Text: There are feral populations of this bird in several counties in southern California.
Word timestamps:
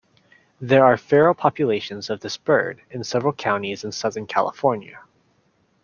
There 0.59 0.83
are 0.83 0.97
feral 0.97 1.35
populations 1.35 2.09
of 2.09 2.21
this 2.21 2.35
bird 2.35 2.81
in 2.89 3.03
several 3.03 3.33
counties 3.33 3.83
in 3.83 3.91
southern 3.91 4.25
California. 4.25 4.99